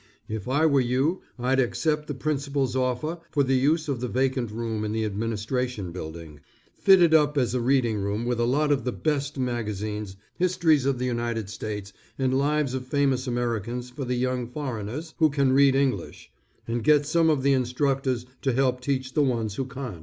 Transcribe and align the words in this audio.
If 0.27 0.47
I 0.47 0.65
were 0.65 0.81
you, 0.81 1.21
I'd 1.37 1.59
accept 1.59 2.07
the 2.07 2.15
principal's 2.15 2.75
offer 2.75 3.19
for 3.29 3.43
the 3.43 3.53
use 3.55 3.87
of 3.87 3.99
the 4.01 4.07
vacant 4.07 4.49
room 4.49 4.83
in 4.83 4.93
the 4.93 5.05
Administration 5.05 5.91
Building. 5.91 6.39
Fit 6.73 7.03
it 7.03 7.13
up 7.13 7.37
as 7.37 7.53
a 7.53 7.61
reading 7.61 7.99
room 7.99 8.25
with 8.25 8.39
a 8.39 8.45
lot 8.47 8.71
of 8.71 8.83
the 8.83 8.91
best 8.91 9.37
magazines, 9.37 10.15
histories 10.33 10.87
of 10.87 10.97
the 10.97 11.05
United 11.05 11.51
States, 11.51 11.93
and 12.17 12.33
lives 12.35 12.73
of 12.73 12.87
famous 12.87 13.27
Americans 13.27 13.91
for 13.91 14.03
the 14.03 14.15
young 14.17 14.47
foreigners 14.47 15.13
who 15.19 15.29
can 15.29 15.53
read 15.53 15.75
English, 15.75 16.31
and 16.67 16.83
get 16.83 17.05
some 17.05 17.29
of 17.29 17.43
the 17.43 17.53
instructors 17.53 18.25
to 18.41 18.53
help 18.53 18.81
teach 18.81 19.13
the 19.13 19.21
ones 19.21 19.53
who 19.53 19.65
can't. 19.65 19.99